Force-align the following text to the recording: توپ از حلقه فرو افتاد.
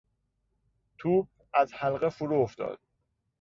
توپ 0.97 1.27
از 1.53 1.73
حلقه 1.73 2.09
فرو 2.09 2.35
افتاد. 2.39 2.79